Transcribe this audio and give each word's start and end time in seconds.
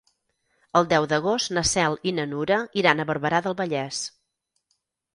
El 0.79 0.89
deu 0.93 1.05
d'agost 1.11 1.53
na 1.59 1.65
Cel 1.73 1.99
i 2.13 2.15
na 2.21 2.27
Nura 2.33 2.59
iran 2.83 3.07
a 3.07 3.09
Barberà 3.13 3.45
del 3.49 3.61
Vallès. 3.65 4.05